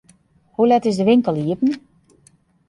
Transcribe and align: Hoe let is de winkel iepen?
Hoe 0.51 0.67
let 0.67 0.85
is 0.89 0.95
de 0.99 1.03
winkel 1.03 1.35
iepen? 1.35 1.71